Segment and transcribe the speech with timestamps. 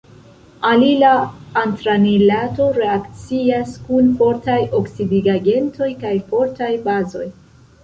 [0.69, 1.09] Alila
[1.63, 7.31] antranilato reakcias kun fortaj oksidigagentoj kaj fortaj bazoj.